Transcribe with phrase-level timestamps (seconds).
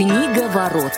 [0.00, 0.94] Книга ворот.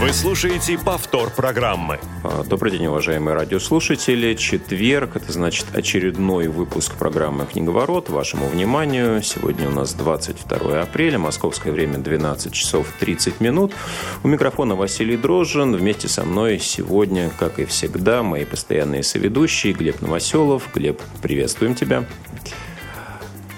[0.00, 2.00] Вы слушаете повтор программы.
[2.22, 4.32] А, добрый день, уважаемые радиослушатели.
[4.32, 8.08] Четверг, это значит очередной выпуск программы «Книговорот».
[8.08, 9.22] Вашему вниманию.
[9.22, 13.74] Сегодня у нас 22 апреля, московское время 12 часов 30 минут.
[14.22, 15.76] У микрофона Василий Дрожжин.
[15.76, 20.72] Вместе со мной сегодня, как и всегда, мои постоянные соведущие Глеб Новоселов.
[20.74, 22.04] Глеб, приветствуем тебя.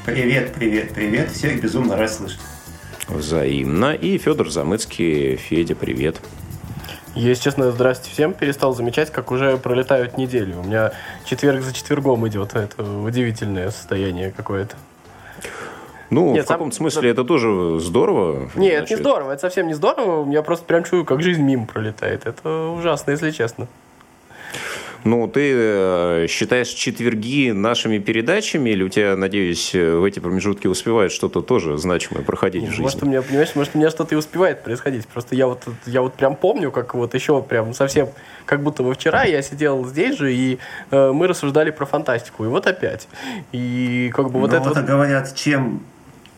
[0.06, 1.32] Привет, привет, привет.
[1.32, 2.38] Всех безумно рад слышать.
[3.08, 3.92] Взаимно.
[3.92, 5.34] И Федор Замыцкий.
[5.34, 6.20] Федя, привет.
[7.16, 8.32] Если честно, здрасте всем.
[8.32, 10.54] Перестал замечать, как уже пролетают недели.
[10.54, 10.92] У меня
[11.24, 12.54] четверг за четвергом идет.
[12.54, 14.76] Это удивительное состояние какое-то.
[16.10, 16.82] Ну, Нет, в каком-то сам...
[16.82, 18.48] смысле это тоже здорово.
[18.54, 18.90] Нет, значит.
[18.90, 19.32] не здорово.
[19.32, 20.30] Это совсем не здорово.
[20.30, 22.26] Я просто прям чую, как жизнь мимо пролетает.
[22.26, 23.66] Это ужасно, если честно.
[25.06, 31.12] Ну, ты э, считаешь четверги нашими передачами, или у тебя, надеюсь, в эти промежутки успевает
[31.12, 32.82] что-то тоже значимое проходить в жизни?
[32.82, 35.06] Может, у меня, понимаешь, может, у меня что-то и успевает происходить.
[35.06, 38.08] Просто я вот, я вот прям помню, как вот еще прям совсем,
[38.46, 40.58] как будто бы вчера я сидел здесь же, и
[40.90, 42.44] э, мы рассуждали про фантастику.
[42.44, 43.06] И вот опять.
[43.52, 44.68] И как бы вот ну, это...
[44.70, 45.82] Вот говорят, чем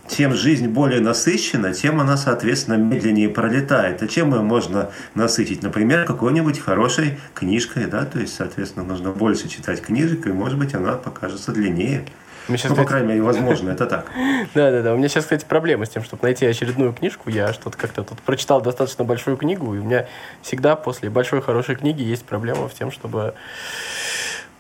[0.09, 4.03] чем жизнь более насыщена, тем она, соответственно, медленнее пролетает.
[4.03, 5.63] А чем ее можно насытить?
[5.63, 10.75] Например, какой-нибудь хорошей книжкой, да, то есть, соответственно, нужно больше читать книжек, и, может быть,
[10.75, 12.05] она покажется длиннее.
[12.49, 12.75] ну, кстати...
[12.75, 14.07] по крайней мере, возможно, это так.
[14.55, 14.95] Да, да, да.
[14.95, 17.31] У меня сейчас, кстати, проблема с тем, чтобы найти очередную книжку.
[17.31, 20.07] Я что-то как-то тут прочитал достаточно большую книгу, и у меня
[20.43, 23.35] всегда после большой хорошей книги есть проблема в тем, чтобы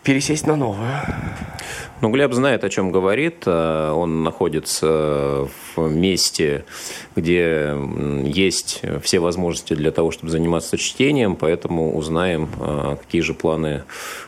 [0.08, 0.88] пересесть на новую.
[2.00, 3.42] Ну, Глеб знает, о чем говорит.
[3.44, 6.64] Э, он находится в месте,
[7.14, 7.76] где
[8.24, 13.82] есть все возможности для того, чтобы заниматься чтением, поэтому узнаем, э, какие же планы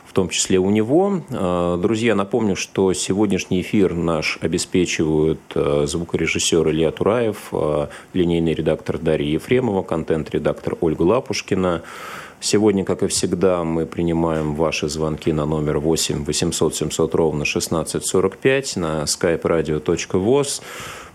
[0.05, 1.23] в том числе у него.
[1.31, 7.51] Э, друзья, напомню, что сегодняшний эфир наш обеспечивают звукорежиссер Илья Тураев,
[8.13, 11.81] линейный редактор Дарья Ефремова, контент-редактор Ольга Лапушкина,
[12.43, 18.77] Сегодня, как и всегда, мы принимаем ваши звонки на номер 8 800 700 ровно 1645
[18.77, 20.63] на skype-radio.voz.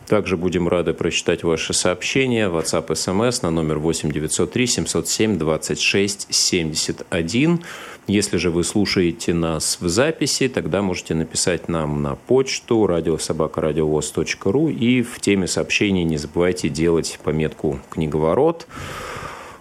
[0.06, 2.48] Также будем рады прочитать ваши сообщения.
[2.48, 7.64] WhatsApp, SMS на номер 8 903 707 26 71.
[8.06, 15.02] Если же вы слушаете нас в записи, тогда можете написать нам на почту радиособакарадиовоз.ру и
[15.02, 18.68] в теме сообщений не забывайте делать пометку «Книговорот».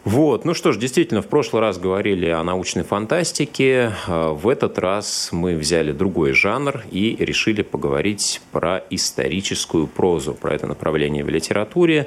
[0.06, 3.92] Вот, ну что ж, действительно, в прошлый раз говорили о научной фантастике.
[4.06, 10.54] А, в этот раз мы взяли другой жанр и решили поговорить про историческую прозу, про
[10.54, 12.06] это направление в литературе,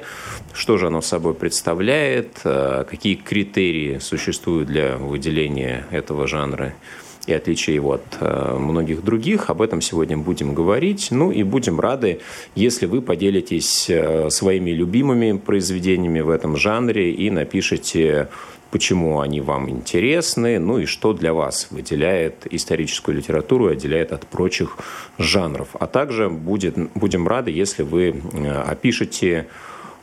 [0.53, 6.75] что же оно собой представляет, а, какие критерии существуют для выделения этого жанра
[7.29, 9.49] и отличие его от э, многих других.
[9.49, 11.09] Об этом сегодня будем говорить.
[11.11, 12.19] Ну и будем рады,
[12.55, 18.27] если вы поделитесь э, своими любимыми произведениями в этом жанре и напишите
[18.71, 24.27] почему они вам интересны, ну и что для вас выделяет историческую литературу и отделяет от
[24.27, 24.77] прочих
[25.17, 25.69] жанров.
[25.79, 29.47] А также будет, будем рады, если вы э, опишете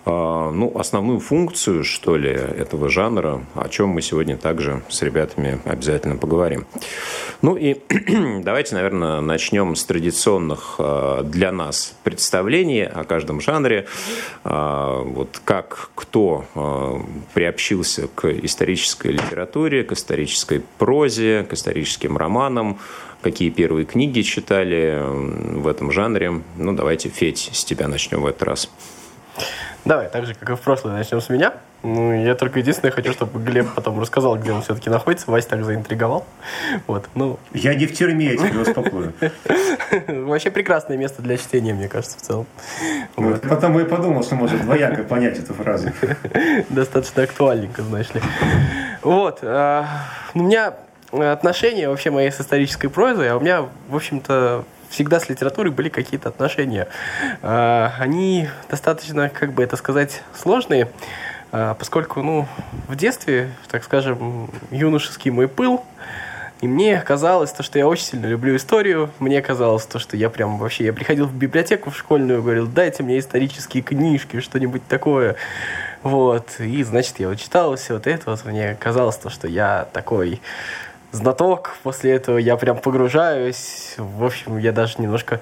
[0.07, 6.17] ну, основную функцию, что ли, этого жанра, о чем мы сегодня также с ребятами обязательно
[6.17, 6.67] поговорим.
[7.43, 7.77] Ну и
[8.43, 13.87] давайте, наверное, начнем с традиционных а, для нас представлений о каждом жанре.
[14.45, 16.45] А, вот как кто
[17.35, 22.79] приобщился к исторической литературе, к исторической прозе, к историческим романам,
[23.23, 26.43] какие первые книги читали в этом жанре.
[26.57, 28.71] Ну, давайте, Федь, с тебя начнем в этот раз.
[29.87, 31.55] Давай, так же, как и в прошлый, начнем с меня.
[31.85, 35.31] Ну, я только единственное хочу, чтобы Глеб потом рассказал, где он все-таки находится.
[35.31, 36.27] Вася так заинтриговал.
[36.89, 37.39] Вот, ну...
[37.53, 39.13] Я не в тюрьме, я тебя успокою.
[40.09, 42.47] Вообще прекрасное место для чтения, мне кажется, в целом.
[43.17, 43.43] Ну, вот.
[43.43, 45.93] Потому и подумал, что может двояко понять эту фразу.
[46.69, 48.21] Достаточно актуальненько, знаешь ли.
[49.03, 49.39] Вот.
[49.43, 49.87] А,
[50.35, 50.75] у меня
[51.13, 55.89] отношения вообще мои с исторической прозой, а у меня, в общем-то, всегда с литературой были
[55.89, 56.89] какие-то отношения.
[57.43, 60.91] А, они достаточно, как бы это сказать, сложные,
[61.53, 62.47] а, поскольку, ну,
[62.89, 65.85] в детстве, так скажем, юношеский мой пыл,
[66.63, 69.11] и мне казалось, то, что я очень сильно люблю историю.
[69.19, 70.87] Мне казалось, то, что я прям вообще...
[70.87, 75.37] Я приходил в библиотеку в школьную, говорил, дайте мне исторические книжки, что-нибудь такое.
[76.03, 76.59] Вот.
[76.59, 78.31] И, значит, я вот читал все вот это.
[78.31, 80.41] Вот мне казалось то, что я такой
[81.13, 81.77] знаток.
[81.83, 83.95] После этого я прям погружаюсь.
[83.99, 85.41] В общем, я даже немножко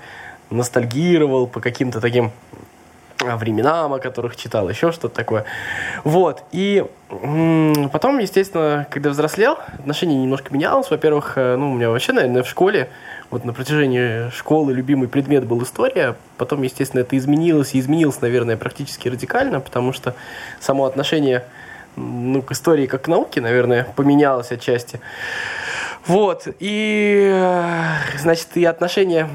[0.51, 2.33] ностальгировал по каким-то таким
[3.23, 5.45] а, временам, о которых читал, еще что-то такое.
[6.03, 6.43] Вот.
[6.53, 10.91] И потом, естественно, когда взрослел, отношение немножко менялось.
[10.91, 12.91] Во-первых, э, ну, у меня вообще, наверное, в школе
[13.31, 16.17] вот на протяжении школы любимый предмет был история.
[16.37, 20.15] Потом, естественно, это изменилось, и изменилось, наверное, практически радикально, потому что
[20.61, 21.45] само отношение
[21.97, 25.01] ну, к истории как к науке, наверное, поменялось отчасти.
[26.07, 27.33] Вот, и,
[28.19, 29.29] значит, и отношение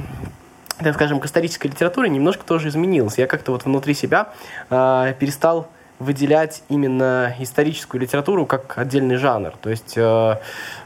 [0.84, 3.18] так скажем, к исторической литературе немножко тоже изменилось.
[3.18, 4.30] Я как-то вот внутри себя
[4.70, 5.68] э, перестал
[6.00, 9.52] выделять именно историческую литературу как отдельный жанр.
[9.62, 10.38] То есть, э,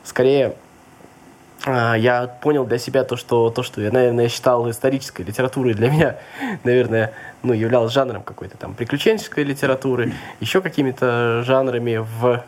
[0.03, 0.55] скорее,
[1.65, 5.89] э, я понял для себя то, что, то, что я, наверное, считал исторической литературой для
[5.89, 6.15] меня,
[6.63, 12.43] наверное, ну, являлось жанром какой-то там приключенческой литературы, еще какими-то жанрами в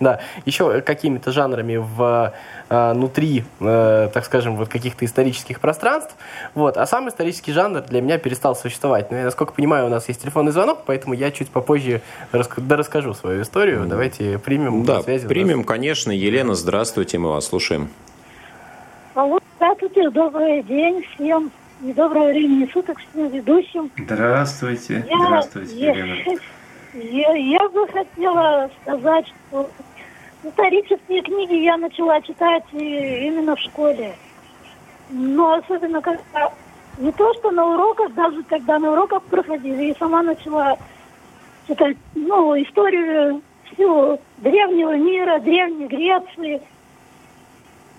[0.00, 2.32] да, еще какими-то жанрами в,
[2.68, 6.14] э, внутри, э, так скажем, вот каких-то исторических пространств.
[6.54, 6.76] Вот.
[6.76, 9.10] А сам исторический жанр для меня перестал существовать.
[9.10, 12.02] Но я, насколько понимаю, у нас есть телефонный звонок, поэтому я чуть попозже
[12.32, 12.48] рас...
[12.56, 13.86] да, расскажу свою историю.
[13.86, 15.26] Давайте примем да, связи.
[15.26, 16.10] примем, конечно.
[16.10, 17.88] Елена, здравствуйте, мы вас слушаем.
[19.14, 21.50] Алло, здравствуйте, добрый день всем.
[21.82, 23.90] И доброго времени суток всем ведущим.
[23.98, 25.04] Здравствуйте.
[25.08, 26.40] Я, здравствуйте, я, Елена.
[26.94, 29.68] Я, я бы хотела сказать, что
[30.42, 34.14] исторические книги я начала читать именно в школе.
[35.10, 36.50] Но особенно когда
[36.96, 40.78] не то, что на уроках, даже когда на уроках проходили, и сама начала
[41.68, 46.62] читать ну, историю всего древнего мира, древней Греции.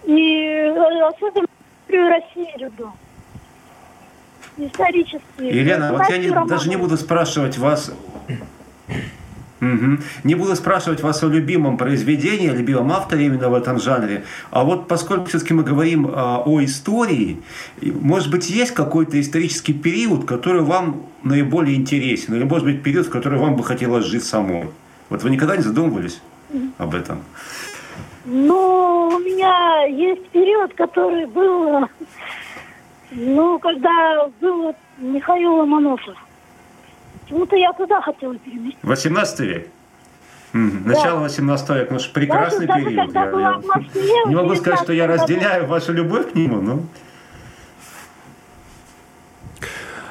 [0.05, 1.45] И особенно
[1.85, 2.91] историю России люблю.
[4.57, 5.21] Исторические.
[5.39, 7.91] Елена, вот я не, даже не буду спрашивать вас
[9.59, 9.97] Угу.
[10.23, 14.23] Не буду спрашивать вас о любимом произведении, о любимом авторе именно в этом жанре.
[14.51, 17.41] А вот поскольку все-таки мы говорим а, о истории,
[17.81, 23.09] может быть, есть какой-то исторический период, который вам наиболее интересен, или может быть период, в
[23.09, 24.69] который вам бы хотелось жить самой?
[25.09, 26.21] Вот вы никогда не задумывались
[26.77, 27.23] об этом?
[28.25, 31.87] Ну, у меня есть период, который был,
[33.11, 36.17] ну, когда был Михаил Ломоносов.
[37.23, 38.87] Почему-то я туда хотела переместиться.
[38.87, 39.67] 18 век?
[40.53, 43.11] Начало 18 века, ну, прекрасный даже, период.
[43.11, 46.79] Даже я, я Москве, не могу сказать, что я разделяю вашу любовь к нему, но...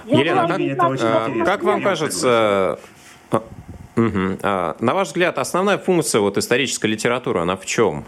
[0.04, 0.60] Елена, как,
[1.00, 2.78] а, как вам кажется,
[3.96, 8.04] угу, а, на ваш взгляд, основная функция вот исторической литературы, она в чем?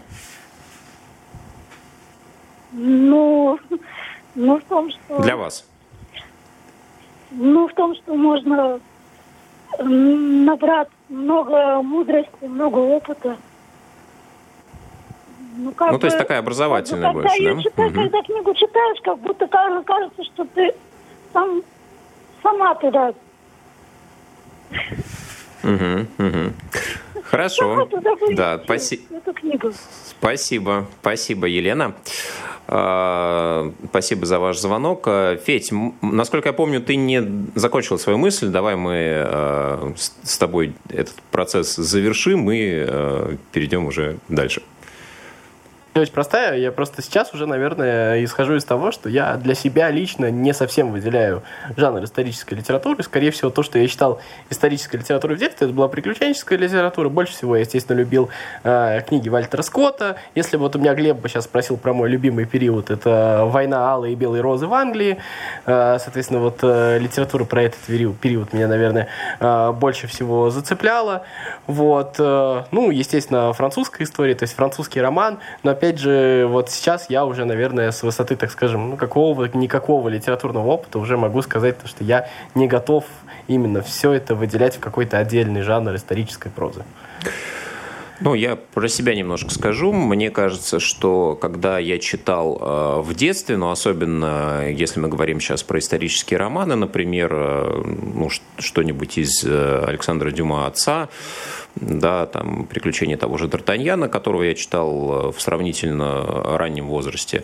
[2.71, 3.59] Ну,
[4.35, 5.21] ну в том, что...
[5.21, 5.65] Для вас?
[7.31, 8.79] Ну, в том, что можно
[9.79, 13.37] набрать много мудрости, много опыта.
[15.57, 17.61] Ну, как ну бы, то есть такая образовательная как больше, когда да?
[17.61, 17.95] Читаю, угу.
[17.95, 20.73] Когда книгу читаешь, как будто кажется, что ты
[21.33, 21.61] сам,
[22.41, 23.13] сама туда.
[25.63, 26.53] Угу, угу.
[27.29, 27.87] Хорошо.
[28.31, 29.01] Да, спаси...
[30.19, 30.87] Спасибо.
[31.01, 31.95] Спасибо, Елена.
[32.67, 35.03] А, спасибо за ваш звонок.
[35.07, 35.71] А, Федь,
[36.01, 37.23] насколько я помню, ты не
[37.55, 38.47] закончил свою мысль.
[38.47, 39.93] Давай мы а,
[40.23, 44.61] с тобой этот процесс завершим и перейдем уже дальше
[45.95, 46.57] очень простая.
[46.57, 50.91] Я просто сейчас уже, наверное, исхожу из того, что я для себя лично не совсем
[50.91, 51.41] выделяю
[51.75, 53.01] жанр исторической литературы.
[53.03, 54.19] Скорее всего, то, что я читал
[54.49, 57.09] исторической литературой в детстве, это была приключенческая литература.
[57.09, 58.29] Больше всего я, естественно, любил
[58.63, 60.17] э, книги Вальтера Скотта.
[60.35, 64.13] Если вот у меня Глеб бы сейчас спросил про мой любимый период, это «Война алой
[64.13, 65.17] и белой розы в Англии».
[65.65, 69.07] Э, соответственно, вот э, литература про этот период, период меня, наверное,
[69.39, 71.23] э, больше всего зацепляла.
[71.65, 72.15] Вот.
[72.19, 75.39] Э, ну, естественно, французская история, то есть французский роман.
[75.63, 80.09] Но, опять же, вот сейчас я уже, наверное, с высоты, так скажем, ну, какого никакого
[80.09, 83.05] литературного опыта уже могу сказать, что я не готов
[83.47, 86.83] именно все это выделять в какой-то отдельный жанр исторической прозы.
[88.21, 89.93] Ну, я про себя немножко скажу.
[89.93, 95.39] Мне кажется, что когда я читал э, в детстве, но ну, особенно если мы говорим
[95.39, 101.07] сейчас про исторические романы, например, э, ну, что-нибудь из э, Александра Дюма «Отца»,
[101.81, 107.43] да, там «Приключения того же Д'Артаньяна», которого я читал в сравнительно раннем возрасте.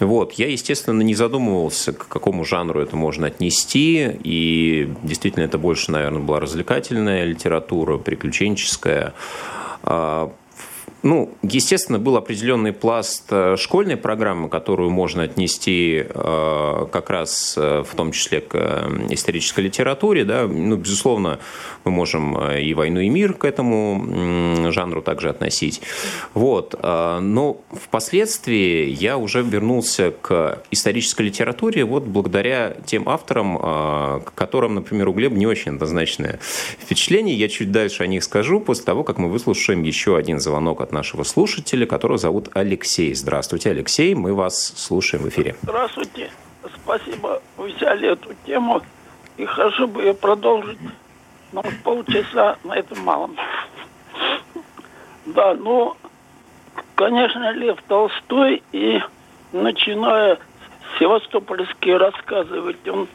[0.00, 5.90] Вот, я, естественно, не задумывался, к какому жанру это можно отнести, и действительно это больше,
[5.90, 9.14] наверное, была развлекательная литература, приключенческая,
[9.82, 10.32] а,
[11.02, 17.82] ну, естественно, был определенный пласт э, школьной программы, которую можно отнести э, как раз э,
[17.82, 18.56] в том числе к
[19.10, 20.24] исторической литературе.
[20.24, 20.46] Да?
[20.46, 21.40] Ну, безусловно,
[21.84, 25.82] мы можем и «Войну и мир» к этому жанру также относить.
[26.34, 26.78] Вот.
[26.80, 35.08] Но впоследствии я уже вернулся к исторической литературе вот благодаря тем авторам, к которым, например,
[35.08, 36.38] у Глеба не очень однозначное
[36.78, 37.34] впечатление.
[37.34, 40.91] Я чуть дальше о них скажу после того, как мы выслушаем еще один звонок от
[40.92, 43.14] нашего слушателя, которого зовут Алексей.
[43.14, 45.56] Здравствуйте, Алексей, мы вас слушаем в эфире.
[45.62, 46.30] Здравствуйте,
[46.82, 48.82] спасибо, вы взяли эту тему,
[49.36, 50.78] и хорошо бы ее продолжить,
[51.52, 53.30] но полчаса на этом мало.
[55.26, 55.96] Да, ну,
[56.94, 59.00] конечно, Лев Толстой, и
[59.52, 60.38] начиная
[60.98, 63.08] севастопольские рассказывать, он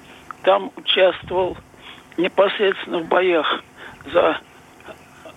[0.44, 1.58] там участвовал
[2.18, 3.64] непосредственно в боях
[4.12, 4.40] за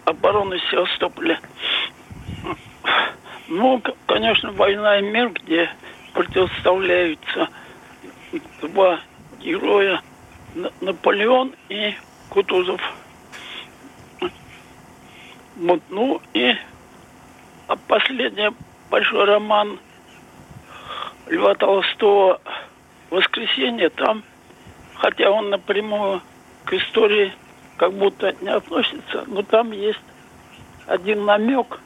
[0.04, 1.40] оборону Севастополя.
[3.48, 5.68] Ну, конечно, «Война и мир», где
[6.12, 7.48] противоставляются
[8.62, 9.00] два
[9.40, 10.02] героя
[10.80, 11.94] Наполеон и
[12.28, 12.80] Кутузов.
[15.56, 16.54] Вот, ну и
[17.66, 18.50] а последний
[18.90, 19.78] большой роман
[21.28, 22.40] Льва Толстого
[23.10, 24.24] «Воскресенье» там,
[24.94, 26.22] хотя он напрямую
[26.64, 27.32] к истории
[27.76, 30.00] как будто не относится, но там есть
[30.86, 31.80] один намек,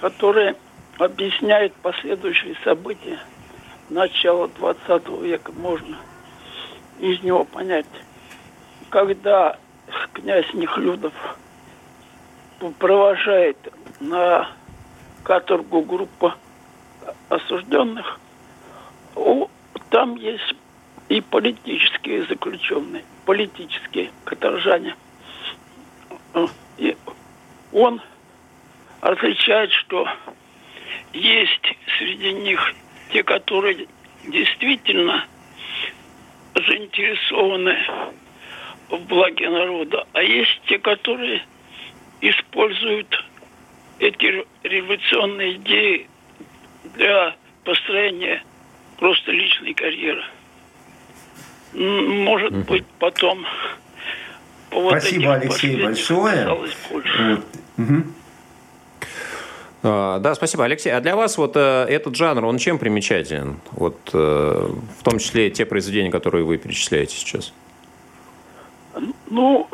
[0.00, 0.54] который
[0.98, 3.18] объясняет последующие события
[3.88, 5.52] начала 20 века.
[5.52, 5.96] Можно
[6.98, 7.86] из него понять.
[8.90, 9.58] Когда
[10.12, 11.12] князь Нехлюдов
[12.78, 13.56] провожает
[14.00, 14.48] на
[15.24, 16.32] каторгу группу
[17.28, 18.18] осужденных,
[19.90, 20.54] там есть
[21.08, 24.94] и политические заключенные, политические каторжане.
[26.76, 26.96] И
[27.72, 28.00] он
[29.00, 30.08] отличает, что
[31.12, 32.74] есть среди них
[33.12, 33.86] те, которые
[34.26, 35.26] действительно
[36.54, 37.76] заинтересованы
[38.90, 41.42] в благе народа, а есть те, которые
[42.20, 43.24] используют
[43.98, 46.08] эти революционные идеи
[46.96, 48.42] для построения
[48.98, 50.24] просто личной карьеры.
[51.74, 52.60] Может угу.
[52.62, 53.46] быть, потом
[54.70, 56.48] по вот Спасибо, Алексей, большое.
[56.48, 57.04] Вот.
[57.76, 58.04] Угу.
[59.82, 60.90] Да, спасибо, Алексей.
[60.90, 63.60] А для вас вот э, этот жанр, он чем примечателен?
[63.70, 67.52] Вот э, в том числе те произведения, которые вы перечисляете сейчас.
[69.30, 69.68] Ну,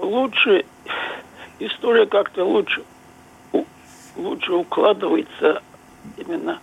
[0.00, 0.64] лучше
[1.58, 2.82] история как-то лучше
[4.16, 5.62] лучше укладывается
[6.16, 6.58] именно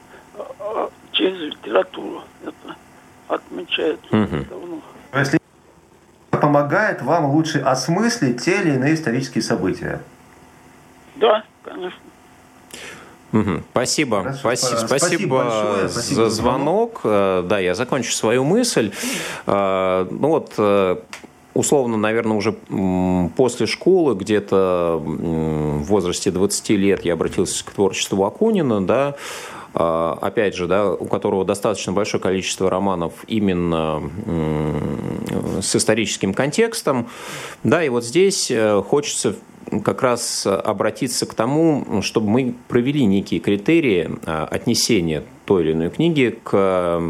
[0.59, 2.23] а, через литературу.
[2.43, 2.75] Это
[3.27, 4.45] отмечается угу.
[4.49, 4.81] давно.
[5.13, 5.39] Если
[6.31, 10.01] помогает вам лучше осмыслить те или иные исторические события.
[11.15, 11.99] Да, конечно.
[13.33, 13.61] Угу.
[13.71, 14.21] Спасибо.
[14.21, 16.99] Хорошо, спасибо, спасибо, спасибо большое, спасибо за звонок.
[17.01, 17.01] звонок.
[17.03, 18.91] Э, да, я закончу свою мысль.
[19.45, 20.97] Э, ну вот э,
[21.53, 22.53] условно, наверное, уже
[23.35, 29.15] после школы, где-то в возрасте 20 лет я обратился к творчеству Акунина, да,
[29.73, 34.01] опять же, да, у которого достаточно большое количество романов именно
[35.61, 37.09] с историческим контекстом.
[37.63, 38.51] Да, и вот здесь
[38.87, 39.35] хочется
[39.83, 45.89] как раз обратиться к тому, чтобы мы провели некие критерии а, отнесения той или иной
[45.89, 47.01] книги к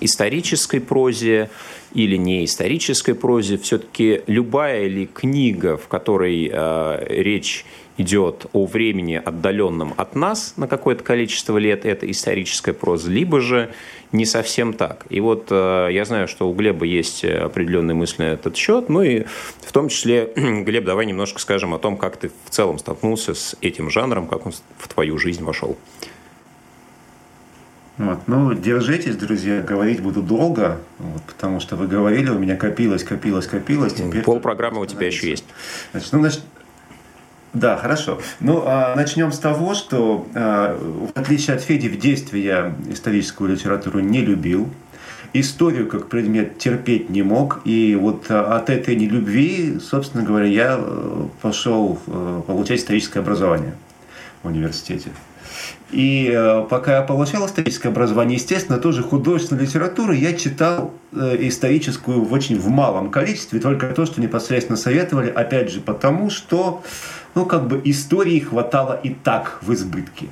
[0.00, 1.50] исторической прозе
[1.94, 3.56] или не исторической прозе.
[3.56, 7.64] Все-таки любая ли книга, в которой э, речь
[8.00, 13.70] идет о времени, отдаленном от нас на какое-то количество лет, это историческая проза, либо же
[14.12, 15.04] не совсем так.
[15.10, 19.02] И вот э, я знаю, что у Глеба есть определенные мысли на этот счет, ну
[19.02, 19.24] и
[19.60, 23.56] в том числе, Глеб, давай немножко скажем о том, как ты в целом столкнулся с
[23.60, 25.76] этим жанром, как он в твою жизнь вошел.
[27.98, 28.20] Вот.
[28.28, 33.46] Ну, держитесь, друзья, говорить буду долго, вот, потому что вы говорили, у меня копилось, копилось,
[33.46, 33.92] копилось.
[33.92, 35.44] Теперь Пол программы у тебя еще есть.
[35.92, 36.40] Значит, ну, значит,
[37.52, 38.20] да, хорошо.
[38.38, 43.50] Ну, а начнем с того, что а, в отличие от Феди в детстве я историческую
[43.50, 44.68] литературу не любил.
[45.32, 47.60] Историю как предмет терпеть не мог.
[47.64, 53.74] И вот а, от этой нелюбви, собственно говоря, я э, пошел э, получать историческое образование
[54.42, 55.10] в университете.
[55.90, 62.22] И э, пока я получал историческое образование, естественно, тоже художественную литературу я читал э, историческую
[62.22, 66.82] в очень в малом количестве, только то, что непосредственно советовали, опять же, потому что,
[67.34, 70.26] ну, как бы истории хватало и так в избытке.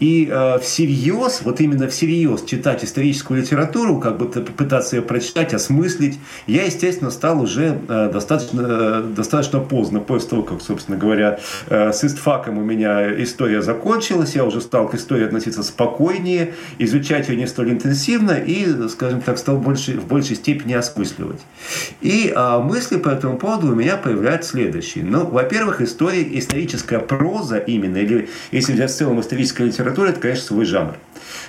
[0.00, 6.18] И э, всерьез, вот именно всерьез читать историческую литературу, как бы пытаться ее прочитать, осмыслить,
[6.46, 11.92] я, естественно, стал уже э, достаточно, э, достаточно поздно, после того, как, собственно говоря, э,
[11.92, 17.36] с истфаком у меня история закончилась, я уже стал к истории относиться спокойнее, изучать ее
[17.36, 21.40] не столь интенсивно и, скажем так, стал больше, в большей степени осмысливать.
[22.00, 25.04] И э, мысли по этому поводу у меня появляются следующие.
[25.04, 30.20] Ну, во-первых, история, историческая проза именно, или если взять в целом историческая литература, литература– это,
[30.20, 30.94] конечно, свой жанр.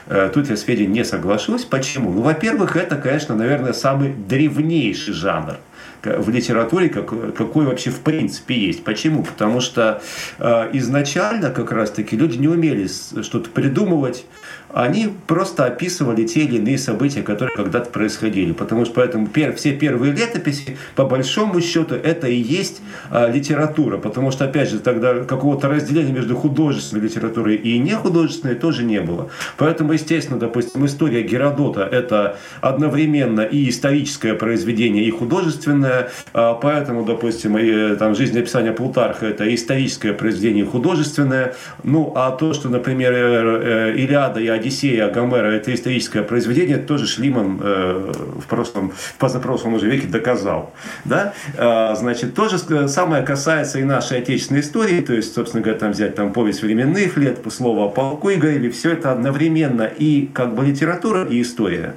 [0.07, 1.65] Э, тут я с Федей не соглашусь.
[1.65, 2.11] Почему?
[2.11, 5.57] Ну, во-первых, это, конечно, наверное, самый древнейший жанр.
[6.03, 8.85] в литературе, как, какой вообще в принципе есть.
[8.85, 9.23] Почему?
[9.23, 10.01] Потому что
[10.37, 14.25] э, изначально как раз-таки люди не умели что-то придумывать,
[14.73, 18.51] они просто описывали те или иные события, которые когда-то происходили.
[18.51, 23.97] Потому что поэтому пер, все первые летописи, по большому счету, это и есть а, литература.
[23.97, 29.29] Потому что, опять же, тогда какого-то разделения между художественной литературой и нехудожественной тоже не было.
[29.57, 36.11] Поэтому, естественно, допустим, история Геродота– это одновременно и историческое произведение, и художественное.
[36.33, 41.55] А, поэтому, допустим, и, там, жизнеописание Плутарха– это историческое произведение, художественное.
[41.83, 47.07] Ну, а то, что, например, э, э, Илиада и Одиссея Гомера– это историческое произведение, тоже
[47.07, 48.11] Шлиман э,
[48.41, 50.73] в, прошлом, позапрошлом уже веке доказал.
[51.05, 51.33] Да?
[51.57, 55.91] А, значит, то же самое касается и нашей отечественной истории, то есть, собственно говоря, там
[55.91, 60.65] взять там повесть временных лет, слово о полку Игореве, все это одновременно и как бы
[60.65, 61.95] литература, и история.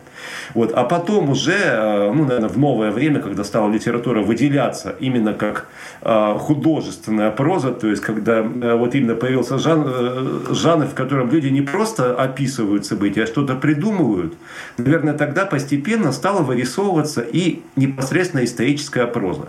[0.55, 0.73] Вот.
[0.73, 5.67] А потом уже, э, ну, наверное, в новое время, когда стала литература выделяться именно как
[6.03, 11.63] э, художественная проза, то есть когда вот именно появился жанр, жанр, в котором люди не
[11.63, 12.15] просто
[12.53, 14.35] описывают события, а что-то придумывают,
[14.79, 19.49] наверное, тогда постепенно стала вырисовываться и непосредственно историческая проза.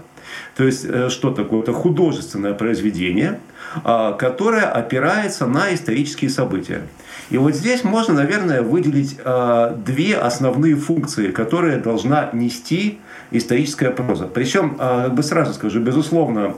[0.55, 1.61] То есть, что такое?
[1.61, 3.39] Это художественное произведение,
[3.83, 6.81] которое опирается на исторические события.
[7.29, 12.99] И вот здесь можно, наверное, выделить э, две основные функции, которые должна нести
[13.31, 14.25] историческая проза.
[14.25, 16.55] Причем, э, как бы сразу скажу, безусловно,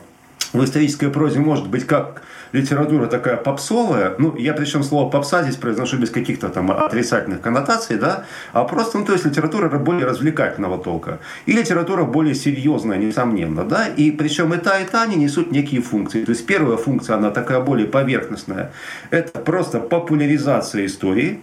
[0.55, 2.21] в исторической прозе может быть как
[2.51, 7.97] литература такая попсовая, ну, я причем слово попса здесь произношу без каких-то там отрицательных коннотаций,
[7.97, 11.19] да, а просто, ну, то есть литература более развлекательного толка.
[11.45, 15.81] И литература более серьезная, несомненно, да, и причем и та, и та они несут некие
[15.81, 16.23] функции.
[16.23, 18.71] То есть первая функция, она такая более поверхностная,
[19.11, 21.41] это просто популяризация истории,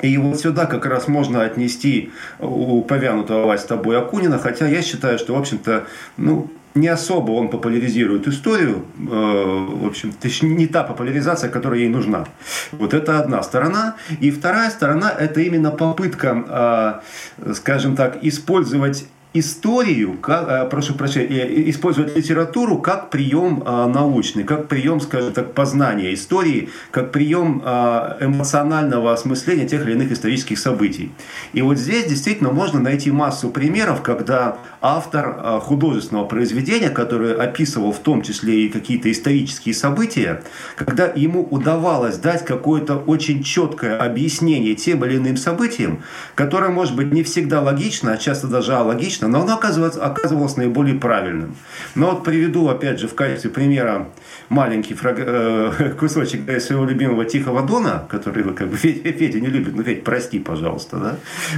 [0.00, 5.34] и вот сюда как раз можно отнести упомянутого Вась тобой Акунина, хотя я считаю, что,
[5.34, 5.84] в общем-то,
[6.16, 11.88] ну, не особо он популяризирует историю, э, в общем, точнее, не та популяризация, которая ей
[11.88, 12.26] нужна.
[12.72, 13.96] Вот это одна сторона.
[14.20, 17.02] И вторая сторона– это именно попытка,
[17.38, 24.68] э, скажем так, использовать историю, как, э, прошу прощения, использовать литературу как прием научный, как
[24.68, 31.12] прием, скажем так, познания истории, как прием эмоционального осмысления тех или иных исторических событий.
[31.52, 37.98] И вот здесь действительно можно найти массу примеров, когда автор художественного произведения, который описывал в
[37.98, 40.42] том числе и какие-то исторические события,
[40.76, 46.02] когда ему удавалось дать какое-то очень четкое объяснение тем или иным событиям,
[46.34, 50.56] которое может быть не всегда логично, а часто даже алогично, логично, но оно оказывается, оказывалось
[50.56, 51.56] наиболее правильным.
[51.94, 54.08] Но вот приведу, опять же, в качестве примера
[54.48, 55.16] маленький фраг...
[55.18, 60.04] э, кусочек своего любимого Тихого Дона, который как бы Федя, Федя не любит, ну, Федь,
[60.04, 61.16] прости, пожалуйста, да?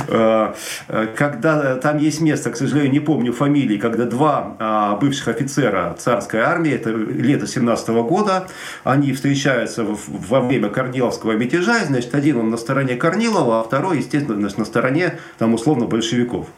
[0.09, 0.55] Э,
[0.89, 5.95] э, когда там есть место, к сожалению, не помню фамилии, когда два а, бывших офицера
[5.99, 8.47] царской армии, это лето 17 года,
[8.85, 14.49] они встречаются во время Корниловского мятежа, значит, один он на стороне Корнилова, а второй, естественно,
[14.57, 16.49] на стороне, там, условно, большевиков.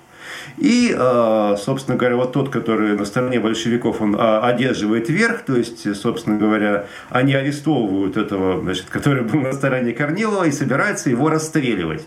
[0.58, 5.56] И, э, собственно говоря, вот тот, который на стороне большевиков, он а, одерживает верх, то
[5.56, 11.28] есть, собственно говоря, они арестовывают этого, значит, который был на стороне Корнилова и собираются его
[11.28, 12.06] расстреливать.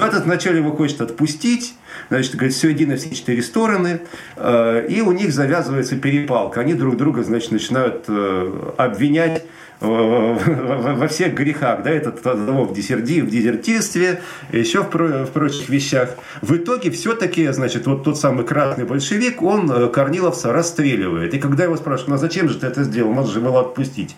[0.00, 1.74] Этот вначале его хочет отпустить,
[2.08, 4.00] значит, говорит, все едино, все четыре стороны,
[4.36, 6.60] э, и у них завязывается перепалка.
[6.60, 9.44] Они друг друга, значит, начинают э, обвинять
[9.80, 14.20] во всех грехах, да, этот одного в, дезерти, в дезертирстве,
[14.52, 16.16] еще в, в прочих вещах.
[16.42, 21.32] В итоге все-таки, значит, вот тот самый красный большевик, он э, Корниловца расстреливает.
[21.34, 24.16] И когда его спрашивают, ну а зачем же ты это сделал, можно же было отпустить.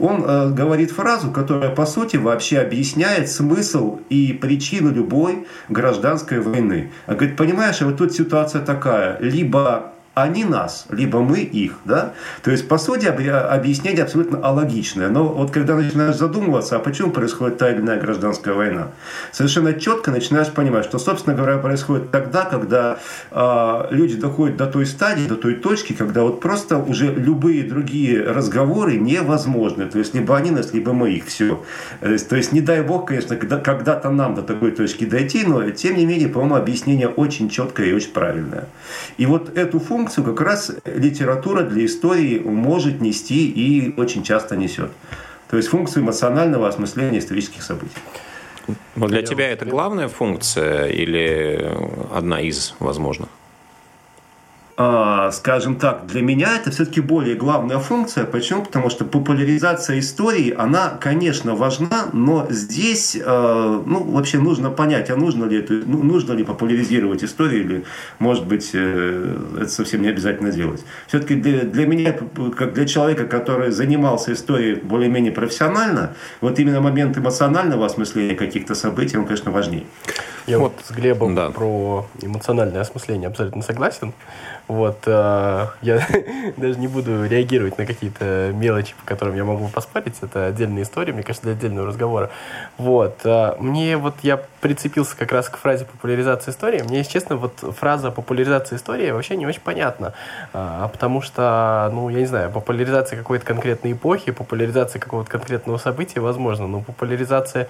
[0.00, 6.90] Он э, говорит фразу, которая по сути вообще объясняет смысл и причину любой гражданской войны.
[7.06, 11.72] Он говорит, понимаешь, а вот тут ситуация такая, либо они нас, либо мы их.
[11.84, 12.14] Да?
[12.42, 15.08] То есть, по сути, объяснение абсолютно алогичное.
[15.08, 18.88] Но вот когда начинаешь задумываться, а почему происходит та или иная гражданская война,
[19.32, 22.98] совершенно четко начинаешь понимать, что, собственно говоря, происходит тогда, когда
[23.32, 28.22] э, люди доходят до той стадии, до той точки, когда вот просто уже любые другие
[28.22, 29.86] разговоры невозможны.
[29.86, 31.26] То есть, либо они нас, либо мы их.
[31.26, 31.64] Все.
[32.00, 35.96] Э, то есть, не дай бог, конечно, когда-то нам до такой точки дойти, но, тем
[35.96, 38.68] не менее, по-моему, объяснение очень четкое и очень правильное.
[39.16, 44.54] И вот эту функцию функцию как раз литература для истории может нести и очень часто
[44.54, 44.90] несет.
[45.48, 47.96] То есть функцию эмоционального осмысления исторических событий.
[48.96, 51.74] Но для тебя это главная функция или
[52.12, 53.28] одна из возможных?
[54.76, 58.26] А, А, скажем так, для меня это все-таки более главная функция.
[58.26, 58.62] Почему?
[58.62, 65.16] Потому что популяризация истории, она, конечно, важна, но здесь, э, ну, вообще нужно понять, а
[65.16, 67.84] нужно ли это, ну, нужно ли популяризировать историю или,
[68.18, 70.84] может быть, э, это совсем не обязательно делать.
[71.06, 72.12] Все-таки для, для меня,
[72.56, 79.16] как для человека, который занимался историей более-менее профессионально, вот именно момент эмоционального осмысления каких-то событий,
[79.16, 79.84] он, конечно, важнее.
[80.46, 81.50] Я вот с Глебом да.
[81.50, 84.12] про эмоциональное осмысление абсолютно согласен.
[84.68, 86.06] Вот, э, я
[86.56, 90.16] даже не буду реагировать на какие-то мелочи, по которым я могу поспорить.
[90.20, 92.30] Это отдельная история, мне кажется, для отдельного разговора.
[92.76, 96.82] Вот, э, мне вот я прицепился как раз к фразе популяризация истории.
[96.82, 100.12] Мне, если честно, вот фраза популяризация истории вообще не очень понятна.
[100.52, 106.20] Э, потому что, ну, я не знаю, популяризация какой-то конкретной эпохи, популяризация какого-то конкретного события
[106.20, 107.68] возможно, но популяризация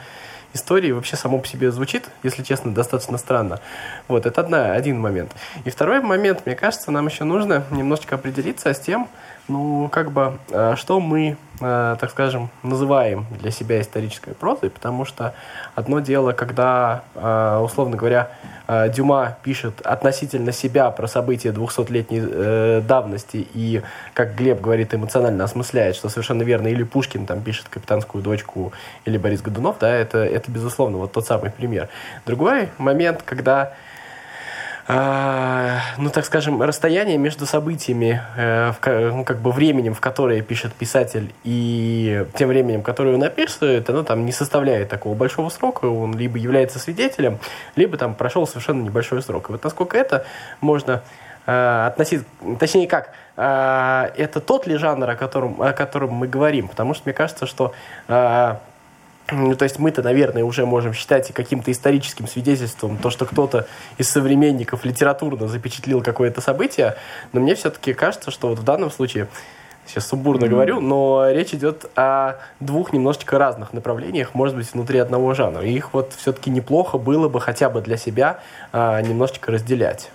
[0.54, 3.60] истории вообще само по себе звучит, если честно, достаточно странно.
[4.08, 5.32] Вот, это одна, один момент.
[5.64, 9.08] И второй момент, мне кажется, нам еще нужно немножечко определиться с тем,
[9.48, 15.04] ну, как бы, э, что мы, э, так скажем, называем для себя исторической прозой, потому
[15.04, 15.34] что
[15.74, 18.30] одно дело, когда, э, условно говоря,
[18.66, 23.82] Дюма пишет относительно себя про события 200-летней давности и,
[24.14, 28.72] как Глеб говорит, эмоционально осмысляет, что совершенно верно, или Пушкин там пишет «Капитанскую дочку»,
[29.04, 31.90] или Борис Годунов, да, это, это безусловно, вот тот самый пример.
[32.24, 33.74] Другой момент, когда
[34.86, 38.72] ну, так скажем, расстояние между событиями, э,
[39.12, 44.02] ну, как бы временем, в которое пишет писатель, и тем временем, которое он описывает, оно
[44.02, 47.38] там не составляет такого большого срока, он либо является свидетелем,
[47.76, 49.48] либо там прошел совершенно небольшой срок.
[49.48, 50.26] И вот насколько это
[50.60, 51.02] можно
[51.46, 52.24] э, относить,
[52.58, 57.04] точнее как, э, это тот ли жанр, о котором, о котором мы говорим, потому что
[57.06, 57.72] мне кажется, что
[59.32, 64.10] ну, то есть мы-то, наверное, уже можем считать каким-то историческим свидетельством то, что кто-то из
[64.10, 66.96] современников литературно запечатлил какое-то событие,
[67.32, 69.28] но мне все-таки кажется, что вот в данном случае,
[69.86, 70.48] сейчас сумбурно mm-hmm.
[70.48, 75.64] говорю, но речь идет о двух немножечко разных направлениях, может быть, внутри одного жанра.
[75.64, 78.40] И их вот все-таки неплохо было бы хотя бы для себя
[78.72, 80.10] а, немножечко разделять.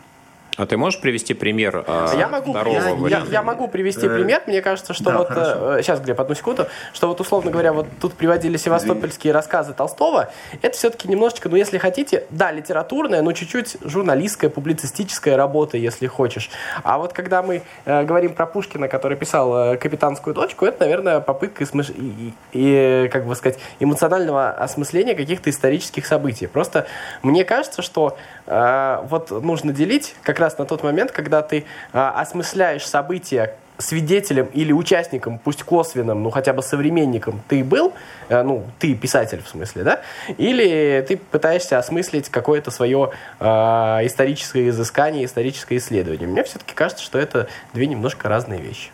[0.60, 4.41] А ты можешь привести пример э, я могу, я, я, я могу привести э, пример.
[4.45, 5.28] Мне кажется, что да, вот...
[5.30, 5.78] Хорошо.
[5.78, 6.67] Э, сейчас, Глеб, одну секунду.
[6.91, 10.32] Что вот, условно говоря, вот тут приводили севастопольские рассказы Толстого.
[10.62, 16.50] Это все-таки немножечко, ну, если хотите, да, литературная, но чуть-чуть журналистская, публицистическая работа, если хочешь.
[16.84, 21.22] А вот когда мы э, говорим про Пушкина, который писал э, «Капитанскую дочку», это, наверное,
[21.22, 26.48] попытка и, и, и, как бы сказать, эмоционального осмысления каких-то исторических событий.
[26.48, 26.86] Просто
[27.24, 28.17] мне кажется, что э,
[28.49, 34.71] вот нужно делить как раз на тот момент, когда ты а, осмысляешь события свидетелем или
[34.71, 37.93] участником, пусть косвенным, ну хотя бы современником ты был,
[38.27, 40.01] э, ну ты писатель в смысле, да,
[40.38, 46.27] или ты пытаешься осмыслить какое-то свое э, историческое изыскание, историческое исследование.
[46.27, 48.89] Мне все-таки кажется, что это две немножко разные вещи.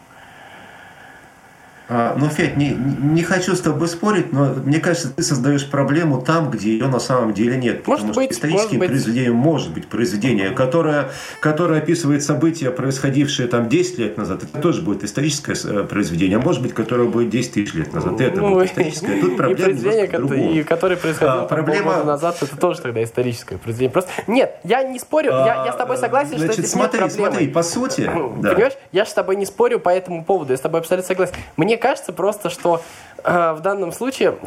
[1.87, 6.21] А, ну, Федь, не, не хочу с тобой спорить, но мне кажется, ты создаешь проблему
[6.21, 7.85] там, где ее на самом деле нет.
[7.85, 13.47] Может потому быть, что историческим может произведением может быть произведение, которое, которое описывает события, происходившие
[13.47, 14.43] там 10 лет назад.
[14.43, 16.37] Это тоже будет историческое э, произведение.
[16.37, 18.19] А может быть, которое будет 10 тысяч лет назад.
[18.19, 19.21] Это ну, будет историческое.
[19.21, 21.93] Тут проблема и произведение, которое, которое происходило а, проблема...
[21.93, 23.91] года назад, это тоже тогда историческое произведение.
[23.91, 26.99] Просто нет, я не спорю, а, я, я с тобой согласен, значит, что здесь смотри,
[26.99, 27.31] нет проблемы.
[27.31, 28.09] смотри, по сути...
[28.37, 28.53] Да.
[28.53, 31.35] Понимаешь, я же с тобой не спорю по этому поводу, я с тобой абсолютно согласен.
[31.57, 32.81] Мне мне кажется просто, что
[33.25, 34.37] э, в данном случае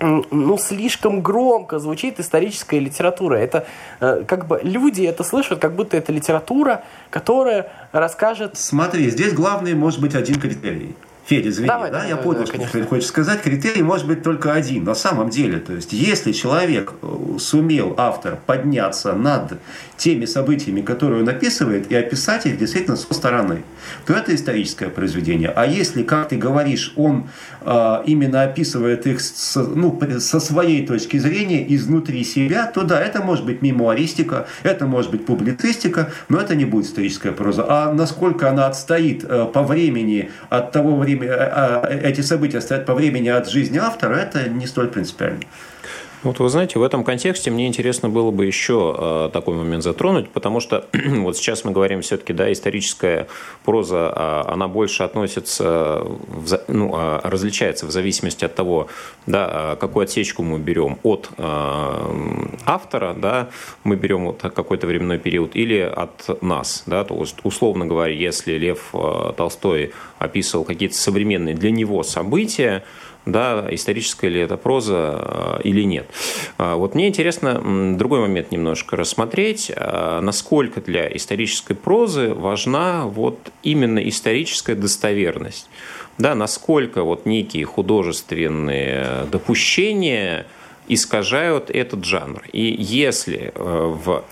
[0.00, 3.34] ну, слишком громко звучит историческая литература.
[3.36, 3.66] Это
[4.00, 8.56] э, как бы люди это слышат, как будто это литература, которая расскажет...
[8.56, 10.96] Смотри, здесь главный может быть один критерий.
[11.26, 13.40] Федя, извини, давай, да, давай, я понял, давай, что ты хочешь сказать.
[13.40, 14.84] Критерий может быть только один.
[14.84, 19.58] На самом деле, то есть, если человек э, сумел, автор, подняться над
[19.96, 23.62] теми событиями, которые он описывает, и описать их действительно со стороны,
[24.04, 25.48] то это историческое произведение.
[25.48, 27.28] А если, как ты говоришь, он
[27.62, 33.22] э, именно описывает их с, ну, со своей точки зрения, изнутри себя, то да, это
[33.22, 37.64] может быть мемуаристика, это может быть публицистика, но это не будет историческая проза.
[37.66, 42.60] А насколько она отстоит э, по времени от того времени, время, а, а, эти события
[42.60, 45.40] стоят по времени от жизни автора, это не столь принципиально.
[46.24, 50.30] Вот вы знаете, в этом контексте мне интересно было бы еще э, такой момент затронуть,
[50.30, 53.28] потому что вот сейчас мы говорим все-таки, да, историческая
[53.62, 56.02] проза, э, она больше относится,
[56.66, 58.88] ну, э, различается в зависимости от того,
[59.26, 61.28] да, какую отсечку мы берем от
[62.64, 63.50] автора, да,
[63.84, 68.54] мы берем вот какой-то временной период, или от нас, да, то есть, условно говоря, если
[68.54, 68.94] Лев
[69.36, 72.82] Толстой описывал какие-то современные для него события,
[73.26, 76.06] да, историческая ли это проза или нет.
[76.58, 84.74] Вот мне интересно другой момент немножко рассмотреть, насколько для исторической прозы важна вот именно историческая
[84.74, 85.68] достоверность.
[86.18, 90.46] Да, насколько вот некие художественные допущения
[90.86, 92.42] искажают этот жанр.
[92.52, 94.22] И если в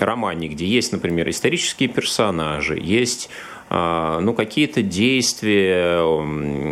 [0.00, 6.02] романе, где есть, например, исторические персонажи, есть а, ну, какие-то действия,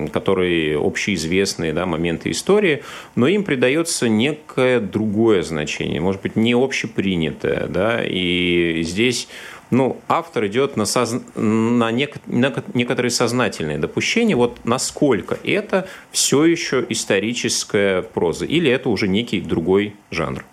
[0.09, 2.83] которые общеизвестные, да, моменты истории,
[3.15, 9.29] но им придается некое другое значение, может быть, не общепринятое, да, и здесь
[9.71, 11.15] ну, автор идет на, соз...
[11.37, 12.17] на, нек...
[12.27, 19.41] на некоторые сознательные допущения, вот насколько это все еще историческая проза, или это уже некий
[19.41, 20.45] другой жанр.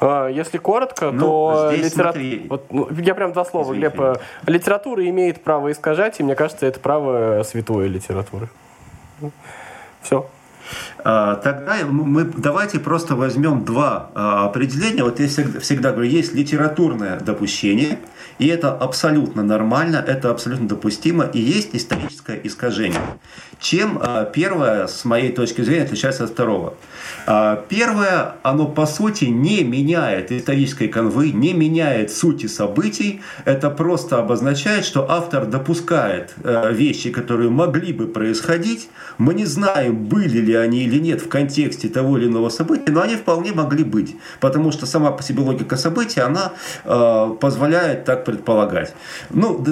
[0.00, 2.24] А, если коротко, ну, то литература...
[2.48, 3.96] Вот, ну, я прям два слова, Извините.
[3.96, 4.20] Глеб.
[4.46, 8.48] Литература имеет право искажать, и мне кажется, это право святой литературы.
[10.02, 10.28] Все.
[11.04, 15.02] А, тогда мы давайте просто возьмем два а, определения.
[15.02, 17.98] Вот я всегда, всегда говорю, есть литературное допущение,
[18.38, 23.00] и это абсолютно нормально, это абсолютно допустимо, и есть историческое искажение.
[23.60, 24.00] Чем
[24.32, 26.74] первое, с моей точки зрения, отличается от второго?
[27.26, 33.20] А, первое, оно по сути не меняет исторической канвы, не меняет сути событий.
[33.44, 38.88] Это просто обозначает, что автор допускает э, вещи, которые могли бы происходить.
[39.18, 43.02] Мы не знаем, были ли они или нет в контексте того или иного события, но
[43.02, 44.16] они вполне могли быть.
[44.40, 46.52] Потому что сама по себе логика события, она
[46.84, 48.94] э, позволяет так предполагать.
[49.30, 49.62] Ну,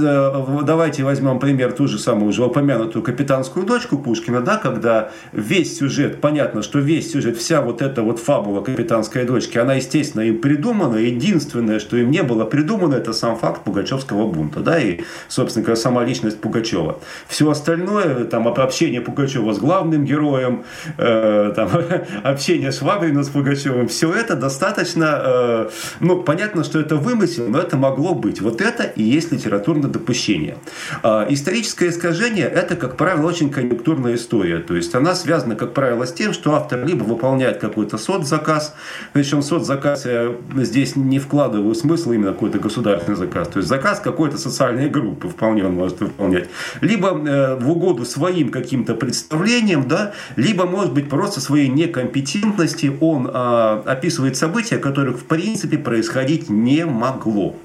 [0.62, 6.20] давайте возьмем пример ту же самую уже упомянутую капитанскую дочку Пушкина, да, когда весь сюжет,
[6.22, 10.96] понятно, что весь сюжет вся вот эта вот фабула капитанской дочки, она, естественно, им придумана.
[10.96, 15.80] Единственное, что им не было придумано, это сам факт Пугачевского бунта, да, и, собственно говоря,
[15.80, 16.98] сама личность Пугачева.
[17.28, 20.64] Все остальное, там, общение Пугачева с главным героем,
[20.96, 21.68] э, там,
[22.22, 25.68] общение Швабрина с Пугачевым, все это достаточно, э,
[26.00, 28.40] ну, понятно, что это вымысел, но это могло быть.
[28.40, 30.56] Вот это и есть литературное допущение.
[31.02, 34.58] Э, историческое искажение– это, как правило, очень конъюнктурная история.
[34.58, 38.74] То есть она связана, как правило, с тем, что автор либо выполняет какой-то соцзаказ.
[39.12, 43.48] Причем соцзаказ я здесь не вкладываю смысл именно какой-то государственный заказ.
[43.48, 46.48] То есть заказ какой-то социальной группы вполне он может выполнять.
[46.80, 53.26] Либо э, в угоду своим каким-то представлениям, да, либо, может быть, просто своей некомпетентности он
[53.26, 57.56] э, описывает события, которых в принципе происходить не могло.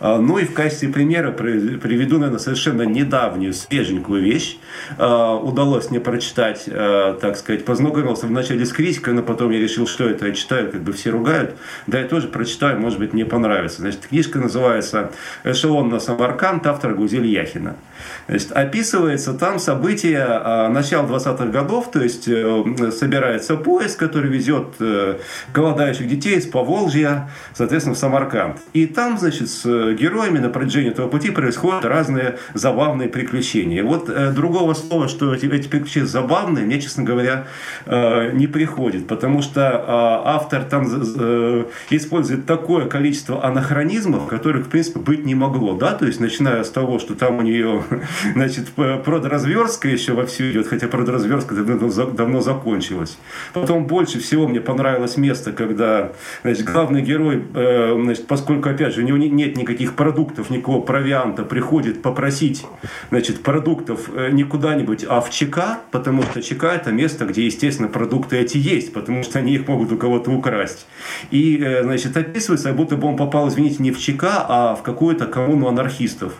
[0.00, 4.58] Э, ну и в качестве примера приведу, наверное, совершенно недавнюю, свеженькую вещь.
[4.98, 9.58] Э, удалось мне прочитать, э, так сказать, познакомился в начале с критикой, но потом я
[9.58, 11.56] решил, что это я читаю, как бы все ругают.
[11.86, 13.82] Да, я тоже прочитаю, может быть, мне понравится.
[13.82, 15.10] Значит, книжка называется
[15.44, 17.76] «Эшелон на Самарканд», автора Гузель Яхина.
[18.28, 24.74] Значит, описывается там события а, начала 20-х годов, то есть э, собирается поезд, который везет
[24.80, 25.18] э,
[25.52, 28.58] голодающих детей из Поволжья, соответственно, в Самарканд.
[28.72, 33.82] И там, значит, с героями на протяжении этого пути происходят разные забавные приключения.
[33.82, 37.46] Вот э, другого слова, что эти, эти приключения забавные, мне, честно говоря,
[37.86, 40.86] не приходит, потому что автор там
[41.90, 45.74] использует такое количество анахронизмов, которых, в принципе, быть не могло.
[45.74, 45.92] Да?
[45.92, 47.82] То есть, начиная с того, что там у нее
[48.34, 48.70] Значит,
[49.04, 53.18] продразверстка еще вовсю идет, хотя продразверстка давно, закончилась.
[53.52, 59.02] Потом больше всего мне понравилось место, когда значит, главный герой, э, значит, поскольку, опять же,
[59.02, 62.64] у него нет никаких продуктов, никакого провианта, приходит попросить
[63.10, 67.88] значит, продуктов э, не куда-нибудь, а в ЧК, потому что ЧК это место, где, естественно,
[67.88, 70.86] продукты эти есть, потому что они их могут у кого-то украсть.
[71.30, 75.26] И, э, значит, описывается, будто бы он попал, извините, не в ЧК, а в какую-то
[75.26, 76.34] коммуну анархистов.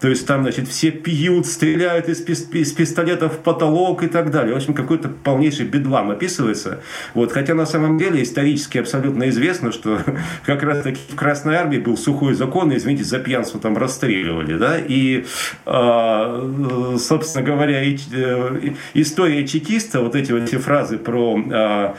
[0.00, 4.54] То есть там, значит, все пьют, стреляют из, из пистолетов в потолок и так далее.
[4.54, 6.80] В общем, какой-то полнейший бедлам описывается.
[7.14, 7.32] Вот.
[7.32, 10.00] Хотя на самом деле исторически абсолютно известно, что
[10.46, 14.56] как раз таки в Красной Армии был сухой закон, и, извините, за пьянство там расстреливали.
[14.56, 14.78] Да?
[14.78, 15.24] И,
[15.66, 21.94] э, собственно говоря, и, э, история чекиста, вот эти вот все фразы про Э,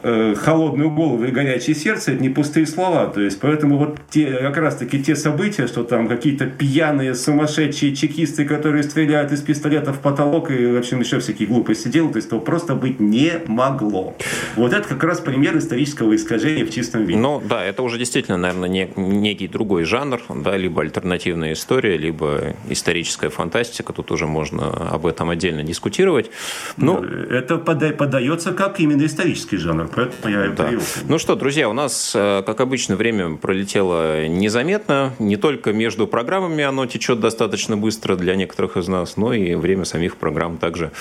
[0.00, 3.06] холодную голову и горячее сердце, это не пустые слова.
[3.06, 7.94] То есть, поэтому вот те, как раз таки те события, что там какие-то пьяные, сумасшедшие
[7.94, 12.18] чекисты, которые стреляют из пистолета в потолок и, в общем, еще всякие глупости делают, то
[12.18, 14.16] есть, этого просто быть не могло.
[14.56, 17.18] Вот это как раз пример исторического искажения в чистом виде.
[17.18, 22.54] Ну, да, это уже действительно, наверное, не, некий другой жанр, да, либо альтернативная история, либо
[22.68, 26.30] историческая фантастика, тут уже можно об этом отдельно дискутировать.
[26.76, 29.88] Ну, это подается как именно исторический жанр самое.
[29.94, 30.70] Поэтому я и Да.
[31.08, 35.14] Ну что, друзья, у нас, э, как обычно, время пролетело незаметно.
[35.18, 39.84] Не только между программами оно течет достаточно быстро для некоторых из нас, но и время
[39.84, 40.92] самих программ также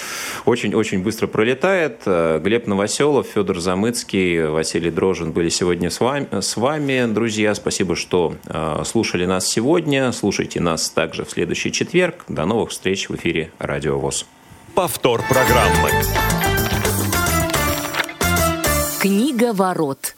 [0.46, 2.02] очень-очень быстро пролетает.
[2.06, 6.28] Э, Глеб Новоселов, Федор Замыцкий, Василий Дрожин были сегодня с вами.
[6.32, 10.12] С вами, друзья, спасибо, что э, слушали нас сегодня.
[10.12, 12.26] Слушайте нас также в следующий четверг.
[12.28, 14.26] До новых встреч в эфире Радио ВОЗ.
[14.74, 15.90] Повтор программы.
[19.02, 20.14] Книга ворот.